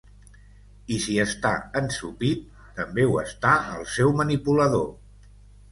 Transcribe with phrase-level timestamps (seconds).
[0.95, 1.51] I si està
[1.81, 2.43] ensopit,
[2.81, 4.91] també ho està el seu manipulador.